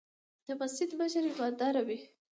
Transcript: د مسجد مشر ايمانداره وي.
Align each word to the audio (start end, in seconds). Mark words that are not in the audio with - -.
د 0.47 0.47
مسجد 0.59 0.89
مشر 0.99 1.23
ايمانداره 1.27 1.81
وي. 1.87 1.99